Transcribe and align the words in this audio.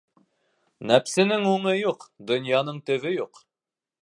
Нәпсенең 0.91 1.45
уңы 1.51 1.75
юҡ, 1.81 2.09
донъяның 2.33 2.85
төбө 2.89 3.17
юҡ. 3.19 3.45